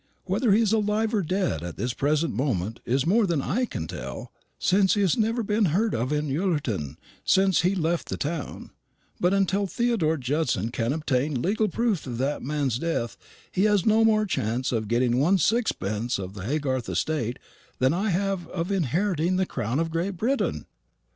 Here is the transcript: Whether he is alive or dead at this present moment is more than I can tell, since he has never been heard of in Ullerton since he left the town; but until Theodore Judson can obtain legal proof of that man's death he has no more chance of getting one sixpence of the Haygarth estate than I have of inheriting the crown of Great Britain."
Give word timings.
Whether 0.25 0.51
he 0.53 0.63
is 0.63 0.73
alive 0.73 1.13
or 1.13 1.21
dead 1.21 1.61
at 1.61 1.77
this 1.77 1.93
present 1.93 2.33
moment 2.33 2.79
is 2.85 3.05
more 3.05 3.27
than 3.27 3.39
I 3.39 3.65
can 3.65 3.85
tell, 3.85 4.31
since 4.57 4.95
he 4.95 5.01
has 5.01 5.15
never 5.15 5.43
been 5.43 5.65
heard 5.65 5.93
of 5.93 6.11
in 6.11 6.35
Ullerton 6.35 6.97
since 7.23 7.61
he 7.61 7.75
left 7.75 8.09
the 8.09 8.17
town; 8.17 8.71
but 9.19 9.31
until 9.31 9.67
Theodore 9.67 10.17
Judson 10.17 10.71
can 10.71 10.91
obtain 10.91 11.39
legal 11.43 11.67
proof 11.69 12.07
of 12.07 12.17
that 12.17 12.41
man's 12.41 12.79
death 12.79 13.15
he 13.51 13.65
has 13.65 13.85
no 13.85 14.03
more 14.03 14.25
chance 14.25 14.71
of 14.71 14.87
getting 14.87 15.19
one 15.19 15.37
sixpence 15.37 16.17
of 16.17 16.33
the 16.33 16.45
Haygarth 16.45 16.89
estate 16.89 17.37
than 17.77 17.93
I 17.93 18.09
have 18.09 18.47
of 18.47 18.71
inheriting 18.71 19.35
the 19.35 19.45
crown 19.45 19.79
of 19.79 19.91
Great 19.91 20.17
Britain." 20.17 20.65